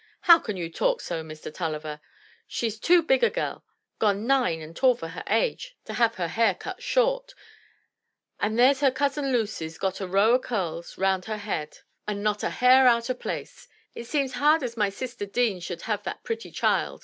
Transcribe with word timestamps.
"How 0.21 0.39
can 0.39 0.57
you 0.57 0.67
talk 0.67 0.99
so, 0.99 1.21
Mr. 1.23 1.53
Tulliver? 1.53 2.01
She's 2.47 2.79
too 2.79 3.03
big 3.03 3.23
a 3.23 3.29
gell— 3.29 3.63
gone 3.99 4.25
nine 4.25 4.59
and 4.59 4.75
tall 4.75 4.93
of 4.93 5.01
her 5.01 5.23
age— 5.27 5.75
to 5.85 5.93
have 5.93 6.15
her 6.15 6.27
hair 6.29 6.55
cut 6.55 6.81
short; 6.81 7.35
an' 8.39 8.55
there's 8.55 8.79
her 8.79 8.89
cousin 8.89 9.31
Lucy's 9.31 9.77
got 9.77 10.01
a 10.01 10.07
row 10.07 10.33
o' 10.33 10.39
curls 10.39 10.97
round 10.97 11.25
her 11.25 11.37
head, 11.37 11.77
an' 12.07 12.23
not 12.23 12.39
214 12.39 12.39
THE 12.41 12.43
TREASURE 12.47 12.47
CHEST 12.47 12.47
a 12.47 12.65
hair 12.65 12.87
out 12.87 13.09
o* 13.11 13.13
place. 13.13 13.67
It 13.93 14.05
seems 14.05 14.33
hard 14.39 14.63
as 14.63 14.75
my 14.75 14.89
sister 14.89 15.27
Deane 15.27 15.59
should 15.59 15.83
have 15.83 16.01
that 16.01 16.23
pretty 16.23 16.49
child. 16.49 16.99